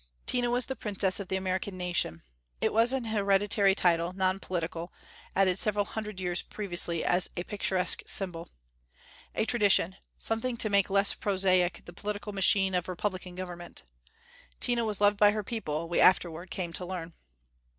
[0.25, 2.23] Tina was the Princess of the American Nation.
[2.59, 4.91] It was an hereditary title, non political,
[5.35, 8.49] added several hundred years previously as a picturesque symbol.
[9.35, 13.83] A tradition; something to make less prosaic the political machine of Republican government.
[14.59, 17.13] Tina was loved by her people, we afterward came to learn.